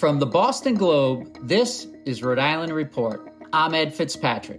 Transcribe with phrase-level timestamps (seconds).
[0.00, 3.34] From the Boston Globe, this is Rhode Island Report.
[3.52, 4.58] I'm Ed Fitzpatrick.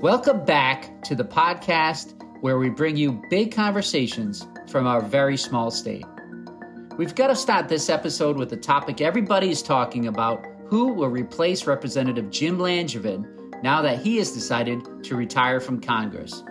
[0.00, 5.70] Welcome back to the podcast where we bring you big conversations from our very small
[5.70, 6.06] state.
[6.96, 11.10] We've got to start this episode with a topic everybody is talking about who will
[11.10, 16.42] replace Representative Jim Langevin now that he has decided to retire from Congress.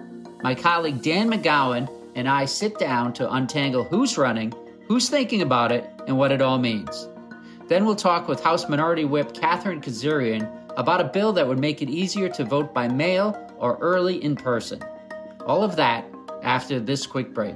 [0.44, 4.54] My colleague Dan McGowan and I sit down to untangle who's running,
[4.88, 7.08] who's thinking about it, and what it all means.
[7.68, 11.82] Then we'll talk with House Minority Whip Katherine Kazarian about a bill that would make
[11.82, 14.84] it easier to vote by mail or early in person.
[15.46, 16.06] All of that
[16.44, 17.56] after this quick break.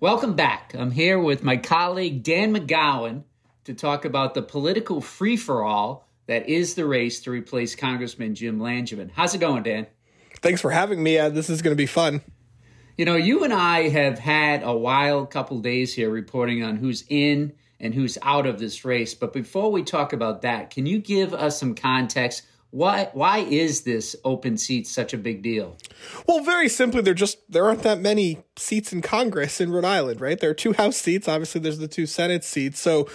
[0.00, 0.76] Welcome back.
[0.78, 3.24] I'm here with my colleague Dan McGowan
[3.64, 8.36] to talk about the political free for all that is the race to replace Congressman
[8.36, 9.10] Jim Langevin.
[9.12, 9.88] How's it going, Dan?
[10.40, 11.18] Thanks for having me.
[11.18, 12.20] Uh, this is going to be fun.
[12.96, 17.04] You know, you and I have had a wild couple days here reporting on who's
[17.08, 19.14] in and who's out of this race.
[19.14, 22.44] But before we talk about that, can you give us some context?
[22.70, 25.78] Why why is this open seat such a big deal?
[26.26, 30.20] Well, very simply, there just there aren't that many seats in Congress in Rhode Island,
[30.20, 30.38] right?
[30.38, 31.28] There are two House seats.
[31.28, 32.78] Obviously, there's the two Senate seats.
[32.78, 33.08] So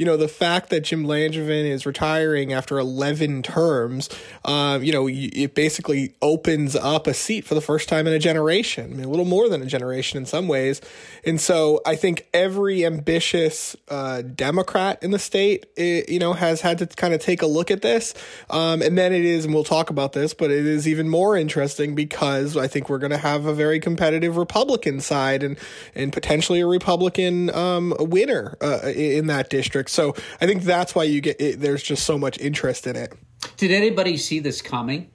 [0.00, 4.08] you know, the fact that Jim Langevin is retiring after 11 terms,
[4.46, 8.18] um, you know, it basically opens up a seat for the first time in a
[8.18, 10.80] generation, I mean, a little more than a generation in some ways.
[11.22, 16.62] And so I think every ambitious uh, Democrat in the state, it, you know, has
[16.62, 18.14] had to kind of take a look at this.
[18.48, 21.36] Um, and then it is, and we'll talk about this, but it is even more
[21.36, 25.58] interesting because I think we're going to have a very competitive Republican side and,
[25.94, 29.89] and potentially a Republican um, winner uh, in that district.
[29.90, 33.12] So I think that's why you get it, there's just so much interest in it.
[33.56, 35.10] Did anybody see this coming?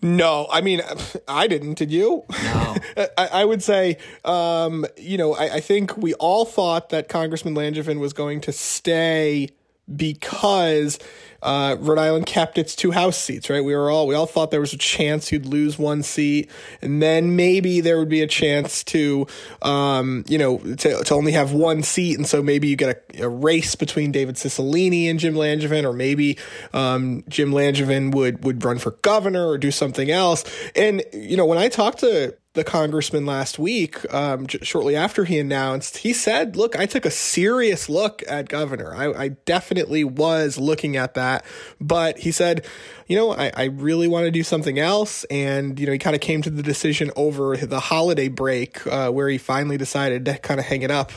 [0.00, 0.80] No, I mean,
[1.26, 1.74] I didn't.
[1.74, 2.24] Did you?
[2.30, 2.76] No.
[3.18, 7.54] I, I, would say, um, you know, I, I, think we all thought that Congressman
[7.54, 9.48] Langevin was going to stay
[9.94, 11.00] because
[11.42, 13.62] uh, Rhode Island kept its two House seats, right?
[13.62, 16.50] We were all we all thought there was a chance he'd lose one seat,
[16.82, 19.26] and then maybe there would be a chance to,
[19.62, 23.24] um, you know, to, to only have one seat, and so maybe you get a,
[23.24, 26.38] a race between David Cicilline and Jim Langevin, or maybe
[26.72, 30.44] um, Jim Langevin would would run for governor or do something else.
[30.74, 35.24] And you know, when I talked to the congressman last week, um, j- shortly after
[35.24, 38.94] he announced, he said, Look, I took a serious look at governor.
[38.94, 41.44] I, I definitely was looking at that.
[41.80, 42.66] But he said,
[43.06, 45.24] You know, I, I really want to do something else.
[45.24, 49.10] And, you know, he kind of came to the decision over the holiday break uh,
[49.10, 51.12] where he finally decided to kind of hang it up.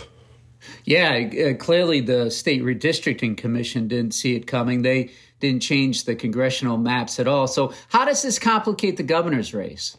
[0.86, 4.84] Yeah, uh, clearly the state redistricting commission didn't see it coming.
[4.84, 5.10] They
[5.40, 7.48] didn't change the congressional maps at all.
[7.48, 9.98] So, how does this complicate the governor's race?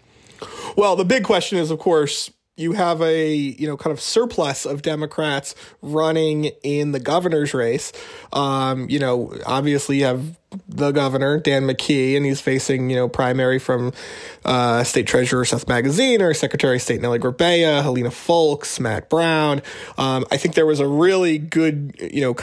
[0.77, 4.67] Well, the big question is, of course, you have a you know kind of surplus
[4.67, 7.93] of Democrats running in the governor's race.
[8.33, 10.39] Um, you know, obviously you have
[10.69, 13.93] the governor Dan McKee, and he's facing you know primary from
[14.45, 19.63] uh, State Treasurer Seth Magaziner, Secretary of State Nellie Gorbea, Helena Foulkes, Matt Brown.
[19.97, 22.35] Um, I think there was a really good you know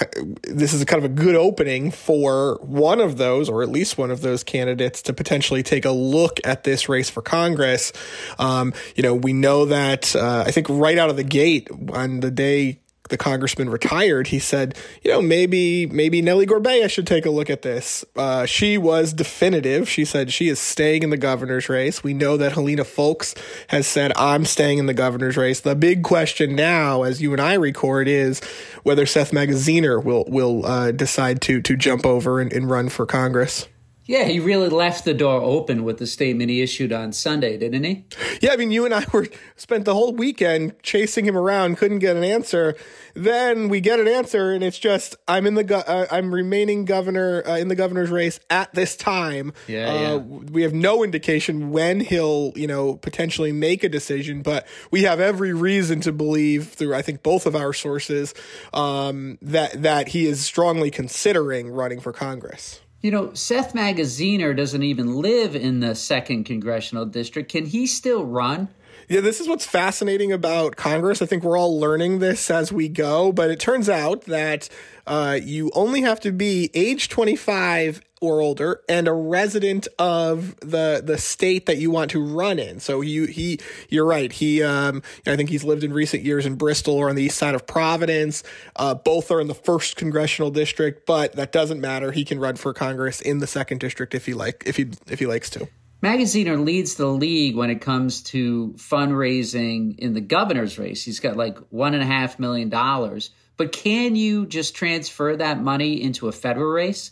[0.44, 4.12] this is kind of a good opening for one of those, or at least one
[4.12, 7.94] of those candidates, to potentially take a look at this race for Congress.
[8.39, 12.19] Um, you know, we know that uh, I think right out of the gate on
[12.19, 12.80] the day
[13.10, 17.50] the congressman retired, he said, you know, maybe maybe Nellie Gorbea should take a look
[17.50, 18.06] at this.
[18.16, 19.90] Uh, she was definitive.
[19.90, 22.04] She said she is staying in the governor's race.
[22.04, 23.36] We know that Helena Foulkes
[23.69, 25.60] has said, I'm staying in the governor's race.
[25.60, 28.42] The big question now, as you and I record, is
[28.84, 33.06] whether Seth Magaziner will will uh, decide to to jump over and, and run for
[33.06, 33.68] Congress.
[34.09, 37.83] Yeah, he really left the door open with the statement he issued on Sunday, didn't
[37.83, 38.06] he?
[38.41, 42.00] Yeah, I mean, you and I were spent the whole weekend chasing him around, couldn't
[42.00, 42.75] get an answer.
[43.13, 46.85] Then we get an answer, and it's just I'm in the go- uh, I'm remaining
[46.85, 49.53] governor uh, in the governor's race at this time.
[49.67, 54.41] Yeah, uh, yeah, we have no indication when he'll you know potentially make a decision,
[54.41, 58.33] but we have every reason to believe through I think both of our sources
[58.73, 62.81] um, that that he is strongly considering running for Congress.
[63.01, 67.50] You know, Seth Magaziner doesn't even live in the second congressional district.
[67.50, 68.68] Can he still run?
[69.07, 71.22] Yeah, this is what's fascinating about Congress.
[71.22, 74.69] I think we're all learning this as we go, but it turns out that
[75.07, 81.01] uh, you only have to be age 25 or older and a resident of the
[81.04, 82.80] the state that you want to run in.
[82.80, 84.31] So you he you're right.
[84.31, 87.38] He um I think he's lived in recent years in Bristol or on the east
[87.38, 88.44] side of Providence.
[88.75, 92.12] Uh, both are in the first congressional district, but that doesn't matter.
[92.12, 95.19] He can run for Congress in the second district if he like if he if
[95.19, 95.68] he likes to.
[96.01, 101.04] Magaziner leads the league when it comes to fundraising in the governor's race.
[101.04, 103.31] He's got like one and a half million dollars.
[103.57, 107.12] But can you just transfer that money into a federal race?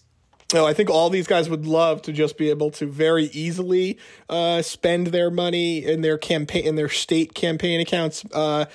[0.53, 3.97] No, I think all these guys would love to just be able to very easily
[4.29, 8.23] uh, spend their money in their campaign in their state campaign accounts.
[8.33, 8.65] Uh,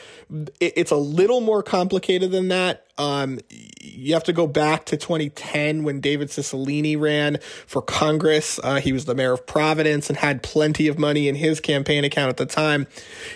[0.60, 2.86] it, it's a little more complicated than that.
[3.02, 3.40] Um,
[3.80, 8.60] you have to go back to 2010 when David Cicilline ran for Congress.
[8.62, 12.04] Uh, he was the mayor of Providence and had plenty of money in his campaign
[12.04, 12.86] account at the time.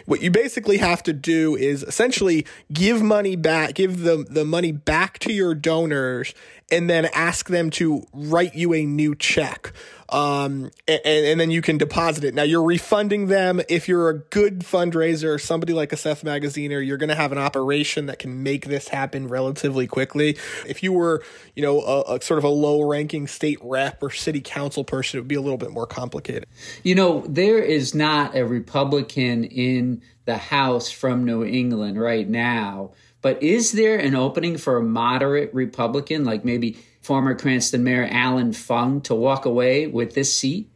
[0.07, 4.73] What you basically have to do is essentially give money back, give the, the money
[4.73, 6.33] back to your donors
[6.71, 9.73] and then ask them to write you a new check.
[10.09, 12.35] Um, and, and then you can deposit it.
[12.35, 13.61] Now you're refunding them.
[13.69, 17.39] If you're a good fundraiser, somebody like a Seth Magaziner, you're going to have an
[17.39, 20.37] operation that can make this happen relatively quickly.
[20.67, 21.23] If you were,
[21.55, 25.19] you know, a, a sort of a low ranking state rep or city council person,
[25.19, 26.47] it would be a little bit more complicated.
[26.83, 32.93] You know, there is not a Republican in the House from New England right now
[33.27, 38.53] but is there an opening for a moderate Republican, like maybe former Cranston Mayor Allan
[38.53, 40.69] Fung, to walk away with this seat?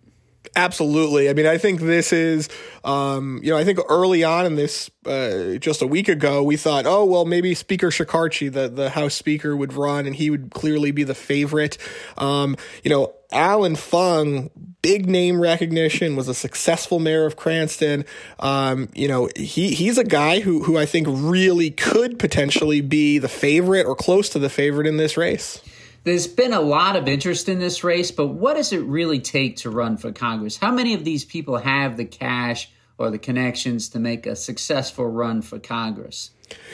[0.57, 1.29] Absolutely.
[1.29, 2.49] I mean, I think this is,
[2.83, 6.57] um, you know, I think early on in this, uh, just a week ago, we
[6.57, 10.51] thought, oh, well, maybe Speaker Shekarchi, the, the House Speaker, would run and he would
[10.51, 11.79] clearly be the favorite.
[12.19, 14.51] Um, you know, Allan Fung,
[14.83, 18.05] big name recognition, was a successful mayor of Cranston.
[18.41, 23.19] Um, you know, he he's a guy who who I think really could potentially be
[23.19, 25.61] the favorite or close to the favorite in this race.
[26.03, 29.57] There's been a lot of interest in this race, but what does it really take
[29.59, 30.57] to run for Congress?
[30.57, 35.07] How many of these people have the cash or the connections to make a successful
[35.07, 36.31] run for Congress?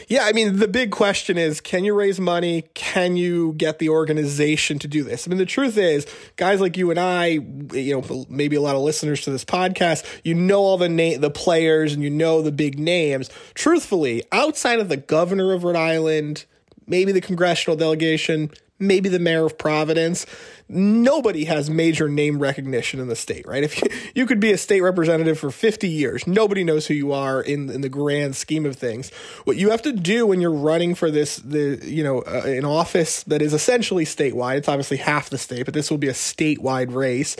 [0.09, 2.63] Yeah, I mean, the big question is can you raise money?
[2.75, 5.27] Can you get the organization to do this?
[5.27, 6.07] I mean, the truth is,
[6.37, 10.05] guys like you and I, you know, maybe a lot of listeners to this podcast,
[10.23, 13.29] you know all the na- the players and you know the big names.
[13.55, 16.45] Truthfully, outside of the governor of Rhode Island,
[16.87, 20.27] maybe the congressional delegation, maybe the mayor of Providence.
[20.69, 23.63] Nobody has major name recognition in the state, right?
[23.63, 27.13] If you, you could be a state representative for 50 years, nobody knows who you
[27.13, 29.11] are in, in the grand scheme of things.
[29.45, 32.65] What you have to do when you're running for this, the, you know, uh, an
[32.65, 36.13] office that is essentially statewide, it's obviously half the state, but this will be a
[36.13, 37.37] statewide race.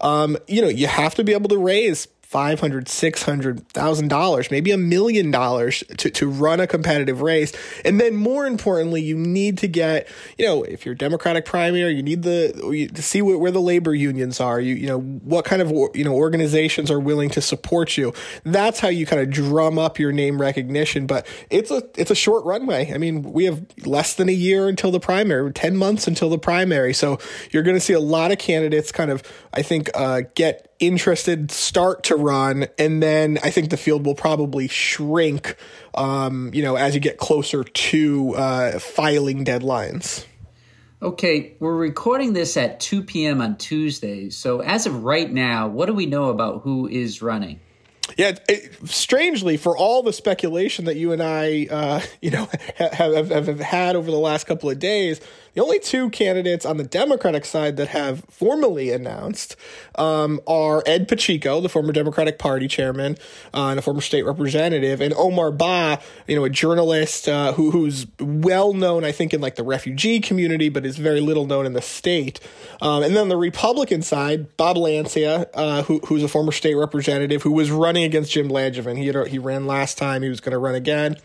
[0.00, 4.08] Um, you know, you have to be able to raise five hundred, six hundred thousand
[4.08, 7.54] dollars, maybe a million dollars to to run a competitive race.
[7.86, 10.06] And then more importantly, you need to get,
[10.36, 14.40] you know, if you're Democratic primary, you need the to see where, the labor unions
[14.40, 14.60] are.
[14.60, 18.12] You you know what kind of you know organizations are willing to support you.
[18.44, 21.06] That's how you kind of drum up your name recognition.
[21.06, 22.92] But it's a it's a short runway.
[22.92, 26.38] I mean, we have less than a year until the primary, ten months until the
[26.38, 26.92] primary.
[26.92, 27.18] So
[27.52, 29.22] you're going to see a lot of candidates kind of,
[29.54, 34.14] I think, uh, get interested start to run, and then I think the field will
[34.14, 35.56] probably shrink,
[35.94, 40.24] um, you know, as you get closer to uh, filing deadlines.
[41.00, 43.40] Okay, we're recording this at 2 p.m.
[43.40, 44.30] on Tuesday.
[44.30, 47.60] So, as of right now, what do we know about who is running?
[48.16, 53.28] Yeah, it, strangely, for all the speculation that you and I, uh, you know, have,
[53.28, 55.20] have, have, had over the last couple of days,
[55.58, 59.56] The only two candidates on the Democratic side that have formally announced
[59.96, 63.16] um, are Ed Pacheco, the former Democratic Party chairman
[63.52, 65.98] uh, and a former state representative, and Omar Ba,
[66.28, 70.20] you know, a journalist uh, who, who's well known, I think, in like the refugee
[70.20, 72.38] community, but is very little known in the state.
[72.80, 77.42] Um, and then the Republican side, Bob Lancia, uh, who, who's a former state representative
[77.42, 78.96] who was running against Jim Langevin.
[78.96, 80.22] He had, he ran last time.
[80.22, 81.16] He was going to run again.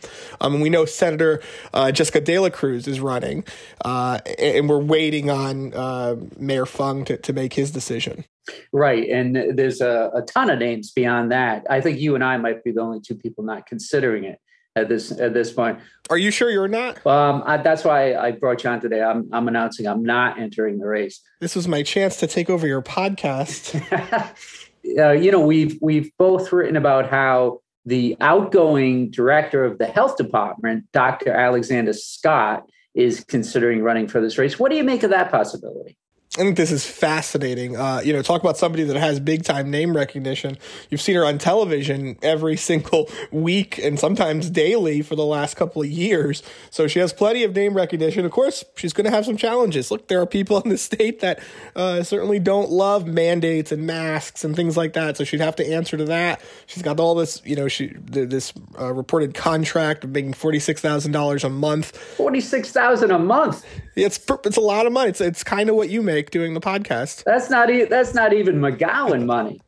[0.42, 1.40] Um, and we know Senator
[1.72, 3.44] uh, Jessica De La Cruz is running,
[3.86, 8.26] uh, and we're waiting on uh, Mayor Fung to, to make his decision.
[8.72, 9.10] Right.
[9.10, 11.66] And there's a, a ton of names beyond that.
[11.70, 14.40] I think you and I might be the only two people not considering it
[14.76, 15.80] at this at this point.
[16.10, 17.06] Are you sure you're not?
[17.06, 19.02] Um, I, that's why I brought you on today.
[19.02, 21.22] I'm I'm announcing I'm not entering the race.
[21.40, 23.80] This was my chance to take over your podcast.
[25.00, 30.18] uh, you know, we've we've both written about how the outgoing director of the health
[30.18, 31.32] department, Dr.
[31.32, 34.60] Alexander Scott, is considering running for this race.
[34.60, 35.98] What do you make of that possibility?
[36.36, 37.78] I think this is fascinating.
[37.78, 40.58] Uh, you know, talk about somebody that has big time name recognition.
[40.90, 45.84] You've seen her on television every single week and sometimes daily for the last couple
[45.84, 46.42] of years.
[46.72, 48.26] So she has plenty of name recognition.
[48.26, 49.92] Of course, she's going to have some challenges.
[49.92, 51.40] Look, there are people in the state that
[51.76, 55.18] uh, certainly don't love mandates and masks and things like that.
[55.18, 56.42] So she'd have to answer to that.
[56.66, 60.82] She's got all this, you know, she this uh, reported contract of making forty six
[60.82, 61.96] thousand dollars a month.
[61.96, 63.64] Forty six thousand a month.
[63.96, 65.12] It's it's a lot of money.
[65.12, 67.24] It's it's kind of what you make doing the podcast.
[67.24, 69.62] That's not e- that's not even McGowan money.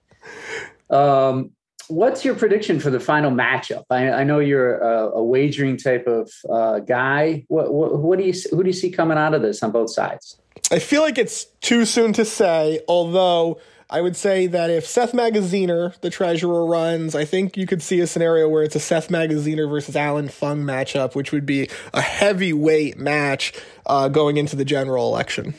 [0.90, 1.52] Um,
[1.88, 3.84] what's your prediction for the final matchup?
[3.90, 7.46] I, I know you're a, a, wagering type of uh, guy.
[7.48, 9.92] What, what, what do you who do you see coming out of this on both
[9.92, 10.40] sides?
[10.72, 12.82] I feel like it's too soon to say.
[12.88, 13.60] Although
[13.90, 18.00] I would say that if Seth Magaziner, the treasurer, runs, I think you could see
[18.00, 22.02] a scenario where it's a Seth Magaziner versus Allan Fung matchup, which would be a
[22.02, 23.54] heavyweight match
[23.86, 25.54] uh, going into the general election.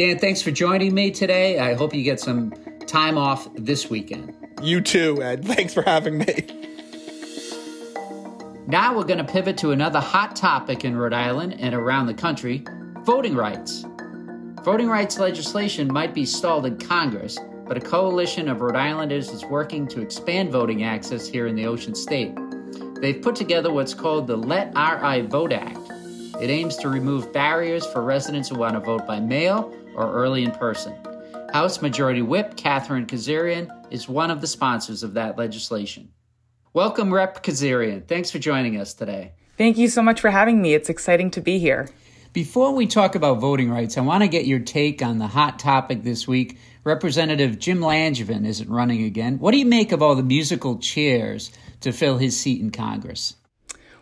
[0.00, 1.58] Dan, thanks for joining me today.
[1.58, 2.54] I hope you get some
[2.86, 4.34] time off this weekend.
[4.62, 5.44] You too, Ed.
[5.44, 6.46] Thanks for having me.
[8.66, 12.14] Now we're going to pivot to another hot topic in Rhode Island and around the
[12.14, 12.64] country
[13.00, 13.84] voting rights.
[14.62, 19.44] Voting rights legislation might be stalled in Congress, but a coalition of Rhode Islanders is
[19.44, 22.34] working to expand voting access here in the Ocean State.
[23.02, 25.76] They've put together what's called the Let RI Vote Act.
[26.40, 30.44] It aims to remove barriers for residents who want to vote by mail or early
[30.44, 30.94] in person.
[31.52, 36.10] House Majority Whip Katherine Kazarian is one of the sponsors of that legislation.
[36.72, 37.42] Welcome, Rep.
[37.42, 38.06] Kazarian.
[38.06, 39.32] Thanks for joining us today.
[39.58, 40.74] Thank you so much for having me.
[40.74, 41.88] It's exciting to be here.
[42.32, 45.58] Before we talk about voting rights, I want to get your take on the hot
[45.58, 46.58] topic this week.
[46.84, 49.40] Representative Jim Langevin isn't running again.
[49.40, 53.34] What do you make of all the musical chairs to fill his seat in Congress?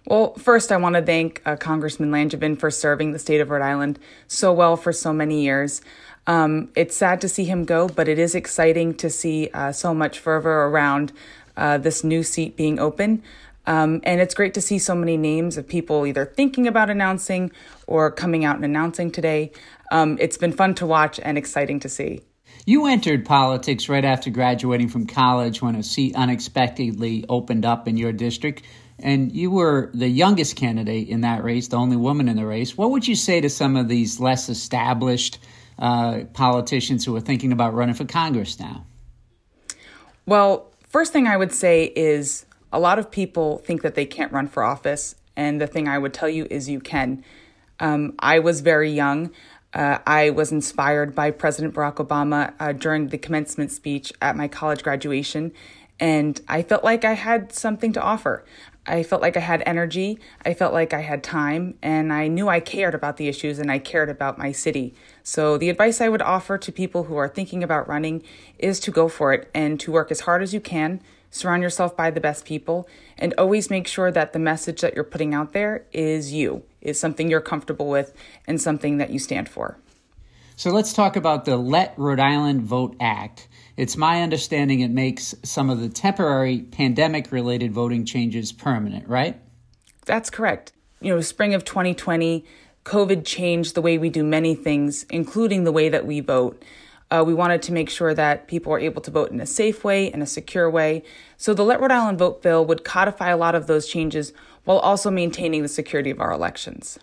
[0.06, 3.62] Well, first, I want to thank uh, Congressman Langevin for serving the state of Rhode
[3.62, 5.82] Island so well for so many years.
[6.26, 9.94] Um, it's sad to see him go, but it is exciting to see uh, so
[9.94, 11.12] much fervor around
[11.56, 13.22] uh, this new seat being open.
[13.66, 17.50] Um, and it's great to see so many names of people either thinking about announcing
[17.86, 19.52] or coming out and announcing today.
[19.90, 22.22] Um, it's been fun to watch and exciting to see.
[22.64, 27.96] You entered politics right after graduating from college when a seat unexpectedly opened up in
[27.96, 28.62] your district
[29.00, 32.76] and you were the youngest candidate in that race, the only woman in the race.
[32.76, 35.38] What would you say to some of these less established
[35.78, 38.84] uh, politicians who are thinking about running for Congress now?
[40.26, 44.32] Well, first thing I would say is a lot of people think that they can't
[44.32, 45.14] run for office.
[45.36, 47.24] And the thing I would tell you is you can.
[47.78, 49.30] Um, I was very young.
[49.72, 54.48] Uh, I was inspired by President Barack Obama uh, during the commencement speech at my
[54.48, 55.52] college graduation,
[56.00, 58.44] and I felt like I had something to offer.
[58.88, 62.48] I felt like I had energy, I felt like I had time, and I knew
[62.48, 64.94] I cared about the issues and I cared about my city.
[65.22, 68.22] So, the advice I would offer to people who are thinking about running
[68.58, 71.94] is to go for it and to work as hard as you can, surround yourself
[71.94, 75.52] by the best people, and always make sure that the message that you're putting out
[75.52, 78.14] there is you, is something you're comfortable with,
[78.46, 79.76] and something that you stand for.
[80.58, 83.46] So, let's talk about the Let Rhode Island Vote Act.
[83.76, 89.40] It's my understanding it makes some of the temporary pandemic related voting changes permanent, right?
[90.04, 90.72] That's correct.
[91.00, 92.44] You know, spring of 2020,
[92.84, 96.60] COVID changed the way we do many things, including the way that we vote.
[97.08, 99.84] Uh, we wanted to make sure that people are able to vote in a safe
[99.84, 101.04] way, in a secure way.
[101.36, 104.32] So the Let Rhode Island Vote bill would codify a lot of those changes
[104.64, 106.98] while also maintaining the security of our elections.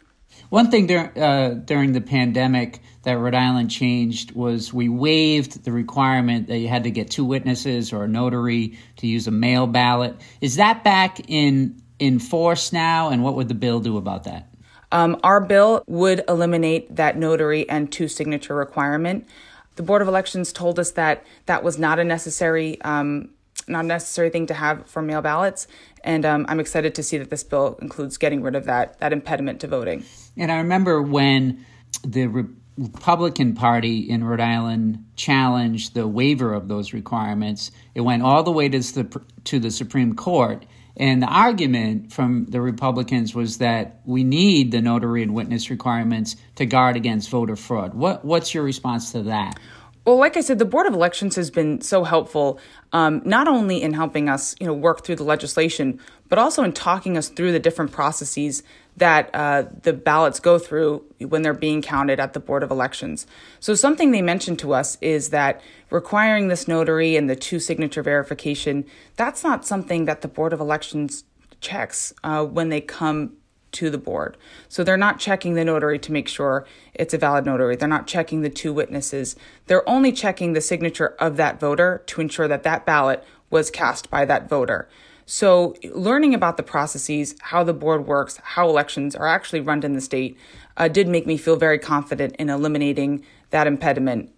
[0.49, 5.71] One thing dur- uh, during the pandemic that Rhode Island changed was we waived the
[5.71, 9.67] requirement that you had to get two witnesses or a notary to use a mail
[9.67, 10.15] ballot.
[10.41, 13.09] Is that back in in force now?
[13.09, 14.49] And what would the bill do about that?
[14.91, 19.27] Um, our bill would eliminate that notary and two signature requirement.
[19.75, 23.29] The Board of Elections told us that that was not a necessary um,
[23.67, 25.67] not a necessary thing to have for mail ballots.
[26.03, 29.13] And um, I'm excited to see that this bill includes getting rid of that that
[29.13, 30.05] impediment to voting.
[30.37, 31.65] And I remember when
[32.03, 32.45] the Re-
[32.77, 37.71] Republican Party in Rhode Island challenged the waiver of those requirements.
[37.93, 40.65] It went all the way to the to the Supreme Court.
[40.97, 46.37] And the argument from the Republicans was that we need the notary and witness requirements
[46.55, 47.93] to guard against voter fraud.
[47.93, 49.59] What, what's your response to that?
[50.05, 52.59] Well, like I said, the Board of Elections has been so helpful,
[52.93, 56.73] um, not only in helping us, you know, work through the legislation, but also in
[56.73, 58.61] talking us through the different processes
[58.97, 63.27] that uh, the ballots go through when they're being counted at the Board of Elections.
[63.59, 68.01] So, something they mentioned to us is that requiring this notary and the two signature
[68.01, 68.85] verification,
[69.15, 71.25] that's not something that the Board of Elections
[71.59, 73.33] checks uh, when they come
[73.75, 74.37] to the board.
[74.69, 77.75] So they're not checking the notary to make sure it's a valid notary.
[77.75, 79.35] They're not checking the two witnesses.
[79.67, 84.09] They're only checking the signature of that voter to ensure that that ballot was cast
[84.09, 84.87] by that voter.
[85.27, 89.93] So, learning about the processes, how the board works, how elections are actually run in
[89.93, 90.37] the state,
[90.77, 94.31] uh, did make me feel very confident in eliminating that impediment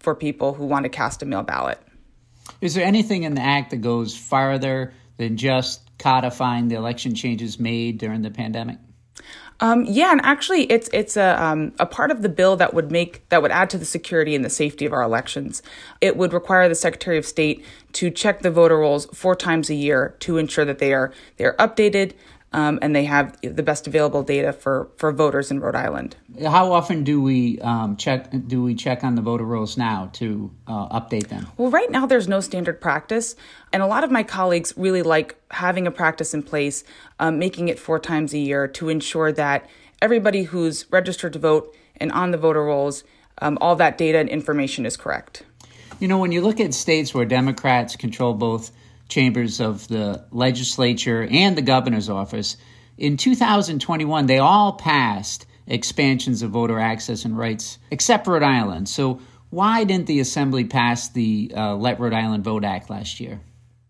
[0.00, 1.78] for people who want to cast a mail ballot.
[2.60, 7.60] Is there anything in the act that goes farther than just codifying the election changes
[7.60, 8.78] made during the pandemic?
[9.62, 12.90] Um, yeah, and actually, it's it's a um, a part of the bill that would
[12.90, 15.62] make that would add to the security and the safety of our elections.
[16.00, 19.74] It would require the Secretary of State to check the voter rolls four times a
[19.74, 22.14] year to ensure that they are they are updated
[22.52, 26.16] um, and they have the best available data for, for voters in Rhode Island.
[26.42, 30.50] How often do we um, check do we check on the voter rolls now to
[30.66, 31.46] uh, update them?
[31.56, 33.36] Well, right now there's no standard practice,
[33.72, 36.84] and a lot of my colleagues really like having a practice in place,
[37.18, 39.68] um, making it four times a year to ensure that
[40.00, 43.04] everybody who's registered to vote and on the voter rolls,
[43.38, 45.44] um, all that data and information is correct.
[46.00, 48.72] You know, when you look at states where Democrats control both
[49.12, 52.56] chambers of the legislature and the governor's office.
[52.96, 58.88] In 2021, they all passed expansions of voter access and rights, except Rhode Island.
[58.88, 63.40] So, why didn't the Assembly pass the uh, Let Rhode Island Vote Act last year?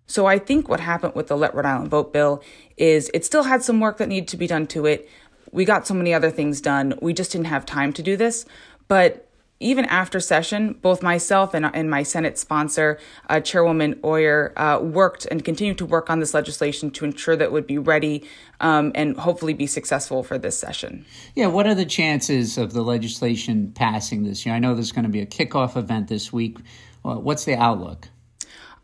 [0.06, 2.42] So, I think what happened with the Let Rhode Island Vote bill
[2.76, 5.08] is it still had some work that needed to be done to it.
[5.52, 6.98] We got so many other things done.
[7.00, 8.44] We just didn't have time to do this.
[8.88, 9.28] But
[9.62, 12.98] even after session, both myself and, and my Senate sponsor,
[13.28, 17.44] uh, Chairwoman Euer, uh, worked and continued to work on this legislation to ensure that
[17.44, 18.28] it would be ready
[18.60, 21.04] um, and hopefully be successful for this session.
[21.34, 24.54] Yeah, what are the chances of the legislation passing this year?
[24.54, 26.58] I know there's going to be a kickoff event this week.
[27.02, 28.08] what's the outlook?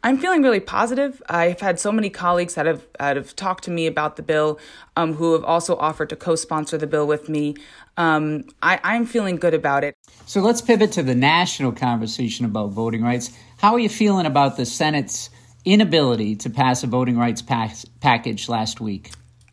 [0.05, 1.21] I'm feeling really positive.
[1.29, 4.61] I've had so many colleagues that have, that have talked to me about the bill,
[4.97, 7.57] um, who have also offered to co sponsor the bill with me.
[7.99, 9.97] Um, I, I'm feeling good about it.
[10.25, 13.37] So let's pivot to the national conversation about voting rights.
[13.59, 15.31] How are you feeling about the Senate's
[15.65, 19.11] inability to pass a voting rights package last week?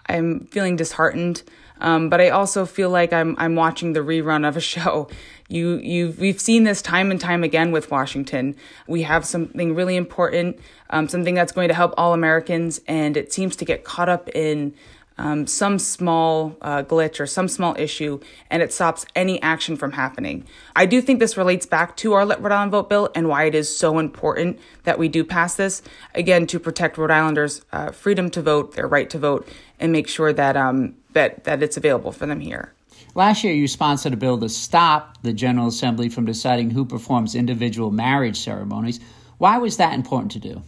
[0.07, 1.41] I'm feeling disheartened.
[1.81, 5.09] Um, but I also feel like I'm I'm watching the rerun of a show.
[5.49, 8.55] You you we've seen this time and time again with Washington.
[8.87, 13.33] We have something really important, um, something that's going to help all Americans, and it
[13.33, 14.73] seems to get caught up in
[15.17, 19.93] um, some small uh, glitch or some small issue, and it stops any action from
[19.93, 20.45] happening.
[20.75, 23.45] I do think this relates back to our Let Rhode Island Vote bill and why
[23.45, 25.81] it is so important that we do pass this.
[26.13, 29.47] Again, to protect Rhode Islanders' uh, freedom to vote, their right to vote,
[29.79, 32.73] and make sure that um, that that it's available for them here.
[33.13, 37.33] Last year, you sponsored a bill to stop the General Assembly from deciding who performs
[37.33, 38.99] individual marriage ceremonies.
[39.37, 40.63] Why was that important to do?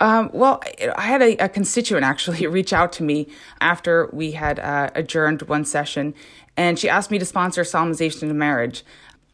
[0.00, 0.62] Um, well,
[0.96, 3.28] I had a, a, constituent actually reach out to me
[3.60, 6.14] after we had uh, adjourned one session,
[6.56, 8.84] and she asked me to sponsor solemnization of marriage.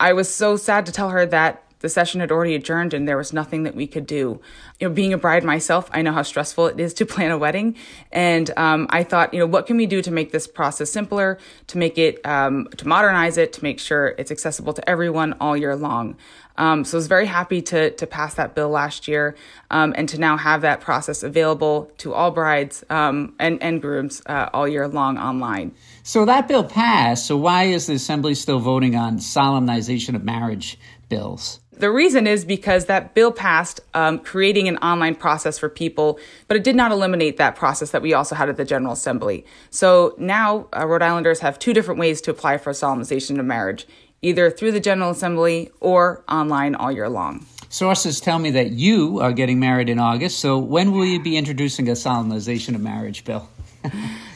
[0.00, 3.18] I was so sad to tell her that the session had already adjourned and there
[3.18, 4.40] was nothing that we could do.
[4.80, 7.36] You know, being a bride myself, I know how stressful it is to plan a
[7.36, 7.76] wedding.
[8.10, 11.38] And um, I thought, you know, what can we do to make this process simpler,
[11.66, 15.58] to make it, um, to modernize it, to make sure it's accessible to everyone all
[15.58, 16.16] year long?
[16.56, 19.34] Um, so I was very happy to to pass that bill last year
[19.70, 24.22] um, and to now have that process available to all brides um, and and grooms
[24.26, 25.74] uh, all year long online.
[26.04, 27.26] So that bill passed.
[27.26, 31.60] So why is the assembly still voting on solemnization of marriage bills?
[31.76, 36.56] The reason is because that bill passed, um, creating an online process for people, but
[36.56, 39.44] it did not eliminate that process that we also had at the General Assembly.
[39.70, 43.46] So now uh, Rhode Islanders have two different ways to apply for a solemnization of
[43.46, 43.86] marriage
[44.22, 47.44] either through the General Assembly or online all year long.
[47.68, 51.36] Sources tell me that you are getting married in August, so when will you be
[51.36, 53.48] introducing a solemnization of marriage bill?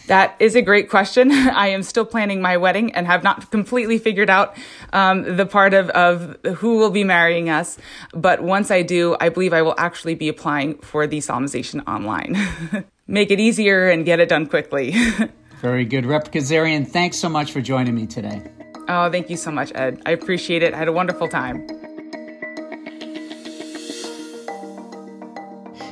[0.09, 1.31] That is a great question.
[1.33, 4.57] I am still planning my wedding and have not completely figured out
[4.95, 7.79] um, the part of, of who will be marrying us.
[8.13, 12.37] But once I do, I believe I will actually be applying for the solemnization online.
[13.07, 14.95] Make it easier and get it done quickly.
[15.61, 16.07] Very good.
[16.07, 18.43] Rep Kazarian, thanks so much for joining me today.
[18.89, 20.01] Oh, thank you so much, Ed.
[20.07, 20.73] I appreciate it.
[20.73, 21.69] I had a wonderful time.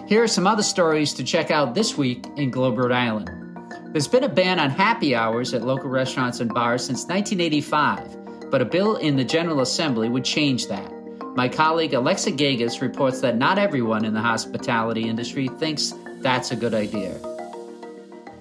[0.08, 3.45] Here are some other stories to check out this week in Globe, Rhode Island.
[3.96, 8.60] There's been a ban on happy hours at local restaurants and bars since 1985, but
[8.60, 10.92] a bill in the General Assembly would change that.
[11.34, 16.56] My colleague Alexa Gagosz reports that not everyone in the hospitality industry thinks that's a
[16.56, 17.12] good idea.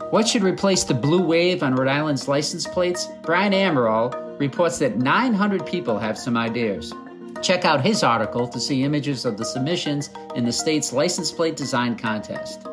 [0.09, 3.07] What should replace the blue wave on Rhode Island's license plates?
[3.23, 6.93] Brian Amaral reports that 900 people have some ideas.
[7.41, 11.55] Check out his article to see images of the submissions in the state's license plate
[11.55, 12.67] design contest.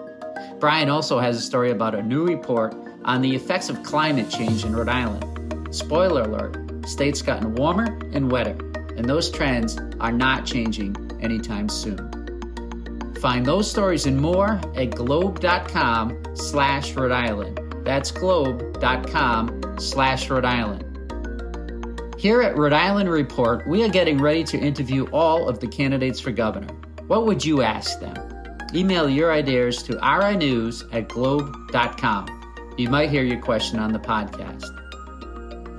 [0.62, 2.72] Brian also has a story about a new report
[3.04, 5.74] on the effects of climate change in Rhode Island.
[5.74, 6.56] Spoiler alert,
[6.88, 8.56] state's gotten warmer and wetter,
[8.96, 13.16] and those trends are not changing anytime soon.
[13.20, 17.58] Find those stories and more at globe.com slash Rhode Island.
[17.84, 22.14] That's globe.com slash Rhode Island.
[22.20, 26.20] Here at Rhode Island Report, we are getting ready to interview all of the candidates
[26.20, 26.72] for governor.
[27.08, 28.31] What would you ask them?
[28.74, 32.74] Email your ideas to rinews at globe.com.
[32.78, 34.78] You might hear your question on the podcast.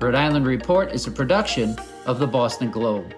[0.01, 1.75] Rhode Island Report is a production
[2.05, 3.15] of the Boston Globe.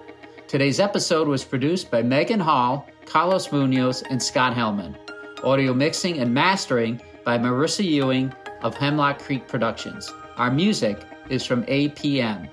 [0.48, 4.96] Today's episode was produced by Megan Hall, Carlos Munoz, and Scott Hellman.
[5.44, 10.10] Audio mixing and mastering by Marissa Ewing of Hemlock Creek Productions.
[10.36, 12.48] Our music is from APM.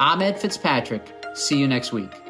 [0.00, 1.14] I'm Ed Fitzpatrick.
[1.34, 2.29] See you next week.